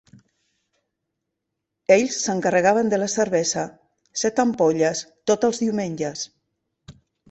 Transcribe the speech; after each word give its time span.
Ells 1.97 2.17
s'encarregaven 2.23 2.91
de 2.95 3.01
la 3.03 3.11
cervesa: 3.19 3.69
set 4.25 4.45
ampolles 4.49 5.07
tots 5.31 5.53
els 5.55 5.67
diumenges. 5.67 6.31